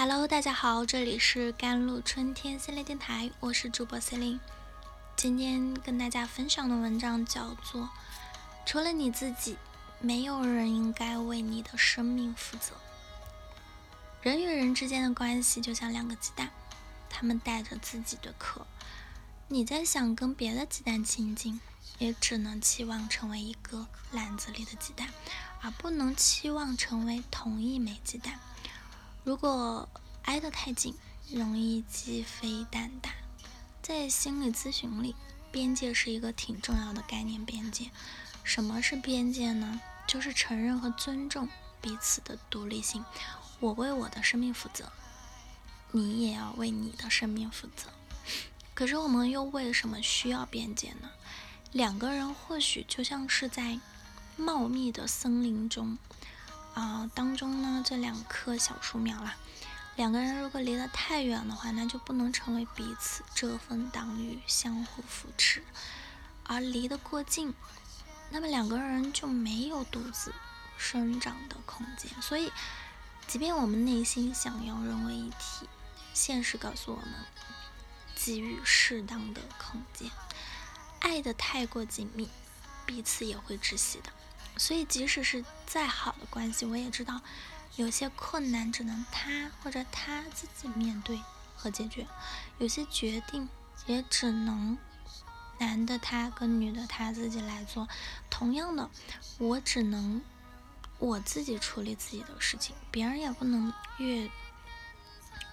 [0.00, 4.38] Hello，大家好，这里是甘露春天心灵电台，我是主播 Celine。
[5.16, 7.82] 今天跟大家分享的文章叫做
[8.64, 9.56] 《除了你自己，
[9.98, 12.74] 没有人应该为你的生命负责》。
[14.22, 16.48] 人与人之间的关系就像两个鸡蛋，
[17.10, 18.64] 他们带着自己的壳。
[19.48, 21.60] 你在想跟别的鸡蛋亲近，
[21.98, 25.08] 也只能期望成为一个篮子里的鸡蛋，
[25.60, 28.38] 而不能期望成为同一枚鸡蛋。
[29.24, 29.88] 如果
[30.22, 30.94] 挨得太近，
[31.30, 33.10] 容易鸡飞蛋打。
[33.82, 35.14] 在心理咨询里，
[35.50, 37.44] 边界是一个挺重要的概念。
[37.44, 37.90] 边界，
[38.44, 39.80] 什么是边界呢？
[40.06, 41.48] 就是承认和尊重
[41.80, 43.04] 彼此的独立性。
[43.60, 44.90] 我为我的生命负责，
[45.90, 47.90] 你也要为你的生命负责。
[48.74, 51.10] 可是我们又为什么需要边界呢？
[51.72, 53.78] 两个人或许就像是在
[54.36, 55.98] 茂密的森林中。
[56.78, 59.34] 啊，当中呢，这两棵小树苗啦，
[59.96, 65.60] 两个人如果离得太远的话，那就不能成为彼此遮风挡雨、相互扶持；
[66.44, 67.52] 而离得过近，
[68.30, 70.32] 那么两个人就没有独自
[70.76, 72.22] 生长的空间。
[72.22, 72.52] 所以，
[73.26, 75.68] 即便我们内心想要融为一体，
[76.14, 77.14] 现实告诉我们，
[78.14, 80.08] 给予适当的空间。
[81.00, 82.28] 爱得太过紧密，
[82.86, 84.12] 彼此也会窒息的。
[84.58, 87.20] 所以，即使是再好的关系，我也知道
[87.76, 91.20] 有些困难只能他或者他自己面对
[91.54, 92.06] 和解决，
[92.58, 93.48] 有些决定
[93.86, 94.76] 也只能
[95.58, 97.88] 男的他跟女的他自己来做。
[98.28, 98.90] 同样的，
[99.38, 100.20] 我只能
[100.98, 104.28] 我自己处理自己的事情，别人也不能越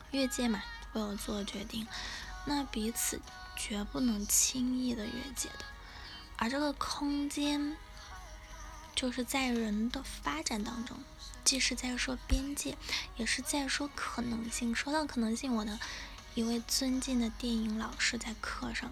[0.10, 1.88] 越界嘛，为我做决定。
[2.46, 3.22] 那彼此
[3.56, 5.66] 绝不能轻易的越界的，
[6.38, 7.78] 而这个空间。
[8.96, 10.98] 就是在人的发展当中，
[11.44, 12.78] 既是在说边界，
[13.18, 14.74] 也是在说可能性。
[14.74, 15.78] 说到可能性，我的
[16.34, 18.92] 一位尊敬的电影老师在课上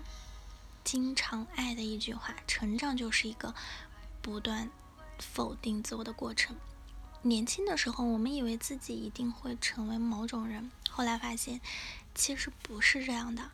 [0.83, 3.55] 经常爱的一句话：成长就是一个
[4.21, 4.69] 不断
[5.17, 6.57] 否定自我的过程。
[7.21, 11.61] 年轻的时候，我们以为自己一定会成为某种人，后来发现
[12.13, 13.49] 其实不是这样的。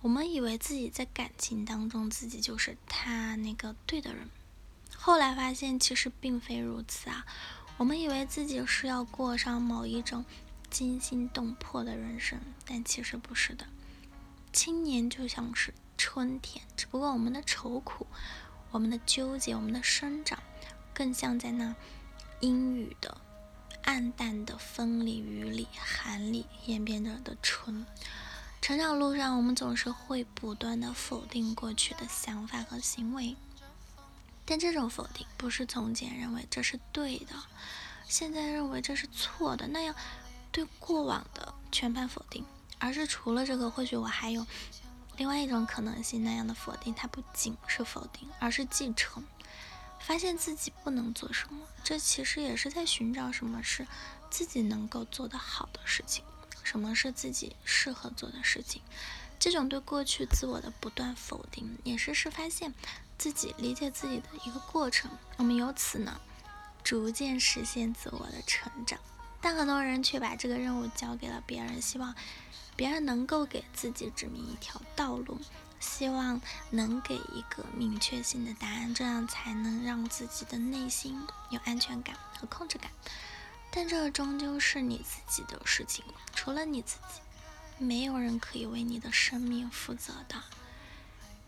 [0.00, 4.30] 我们以为自己在感情当中，自己就是他那个对的人。
[5.02, 7.24] 后来发现，其实并非如此啊！
[7.78, 10.26] 我们以为自己是要过上某一种
[10.68, 13.66] 惊心动魄的人生，但其实不是的。
[14.52, 18.06] 青年就像是春天，只不过我们的愁苦、
[18.70, 20.38] 我们的纠结、我们的生长，
[20.92, 21.74] 更像在那
[22.40, 23.16] 阴雨的、
[23.84, 27.86] 暗淡的风里、雨里、寒里演变着的春。
[28.60, 33.34] 成长路上，我们总是会不断的否定过去的想法和行为。
[34.50, 37.36] 但这种否定不是从前认为这是对的，
[38.08, 39.94] 现在认为这是错的，那样
[40.50, 42.44] 对过往的全盘否定，
[42.80, 44.44] 而是除了这个，或许我还有
[45.16, 46.24] 另外一种可能性。
[46.24, 49.22] 那样的否定，它不仅是否定，而是继承。
[50.00, 53.86] 发现自己不能做什么，这其实也是在寻找什么是
[54.30, 56.24] 自己能够做得好的事情，
[56.64, 58.82] 什么是自己适合做的事情。
[59.38, 62.74] 这种对过去自我的不断否定，也是是发现。
[63.20, 66.18] 自己理解自己的一个过程，我们由此呢，
[66.82, 68.98] 逐渐实现自我的成长。
[69.42, 72.14] 但很多人却把这个任务交给了别人，希望
[72.76, 75.38] 别人能够给自己指明一条道路，
[75.80, 81.20] 希望能给一个明确性的答案，这样才能让自己的内心
[81.50, 82.90] 有安全感和控制感。
[83.70, 86.02] 但这终究是你自己的事情，
[86.34, 87.20] 除了你自己，
[87.76, 90.42] 没有人可以为你的生命负责的。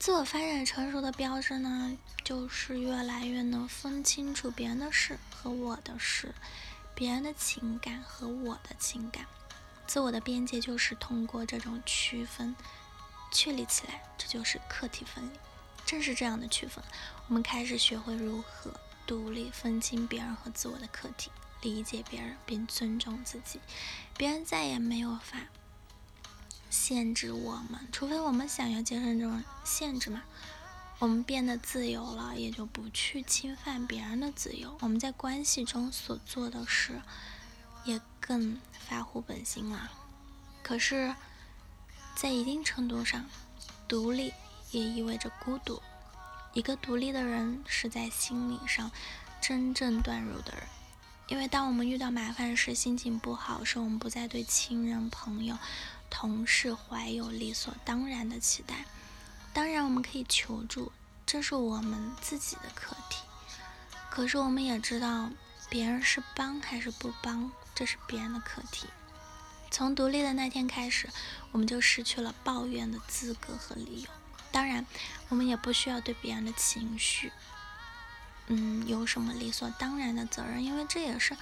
[0.02, 6.34] 自我发展成熟的标志呢，就是越来越能分清楚别人的事和我的事，
[6.92, 9.24] 别人的情感和我的情感。
[9.86, 12.56] 自我的边界就是通过这种区分
[13.30, 15.38] 确立起来，这就是课题分离。
[15.86, 16.82] 正是这样的区分，
[17.28, 18.74] 我们开始学会如何
[19.06, 21.30] 独立分清别人和自我的课题，
[21.60, 23.60] 理解别人并尊重自己。
[24.16, 25.38] 别人再也没有法。
[26.72, 30.22] 限制我们，除非我们想要接受这种限制嘛。
[30.98, 34.78] 我们变得自由了，也就不去侵犯别人的自由。
[34.80, 37.02] 我们在关系中所做的事，
[37.84, 39.90] 也更发乎本心了。
[40.62, 41.14] 可是，
[42.16, 43.26] 在一定程度上，
[43.86, 44.32] 独立
[44.70, 45.82] 也意味着孤独。
[46.54, 48.90] 一个独立的人，是在心理上
[49.42, 50.62] 真正断入的人。
[51.28, 55.58] 因为当我们遇到麻烦时，心情不好时，我们不再对亲人、朋友。
[56.14, 58.84] 同事怀有理所当然的期待，
[59.54, 60.92] 当然我们可以求助，
[61.24, 63.22] 这是我们自己的课题。
[64.10, 65.30] 可是我们也知道，
[65.70, 68.86] 别人是帮还是不帮，这是别人的课题。
[69.70, 71.08] 从独立的那天开始，
[71.50, 74.10] 我们就失去了抱怨的资格和理由。
[74.52, 74.84] 当然，
[75.30, 77.32] 我们也不需要对别人的情绪，
[78.48, 81.34] 嗯，有什么理所当然的责任，因为这也是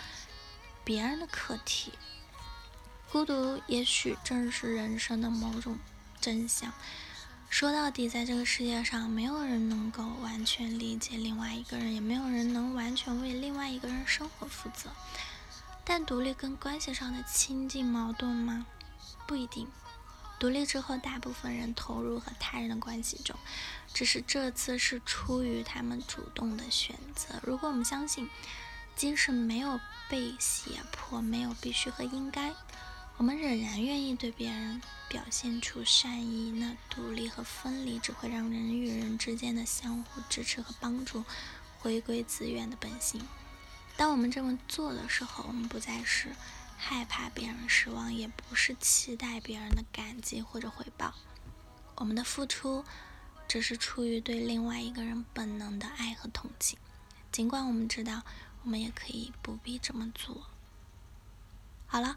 [0.85, 1.93] 别人的课题。
[3.13, 5.77] 孤独也许正是人生的某种
[6.21, 6.73] 真相。
[7.49, 14.91] 说到底，在这个世界上，没有人能够完全理解另外一个人，也没有人能完全为另外一个人生活负责。
[15.85, 18.65] 但独立跟关系上的亲近矛盾吗？
[19.27, 19.67] 不一定。
[20.39, 23.37] 独立之后，大部分人投入和他人的关系中，
[23.93, 27.35] 只是这次是出于他们主动的选择。
[27.43, 28.31] 如果我们相信，
[28.95, 32.55] 即使没有被胁迫，没有必须和应该，
[33.21, 41.23] 我们仍然愿意对别人表现出善意，那独立和分离只会让人与人之间的相互支持和帮助
[41.79, 43.21] 回归自愿的本性。
[43.95, 46.35] 当我们这么做的时候，我们不再是。
[46.79, 51.13] 害怕别人失望，也不是期待别人的感激或者回报。
[51.97, 52.87] 我们的付出
[53.47, 56.79] 只是出于对另外一个人本能的爱和同情，
[57.31, 58.23] 尽管我们知道
[58.63, 60.47] 我们也可以不必这么做。
[61.87, 62.17] 好了，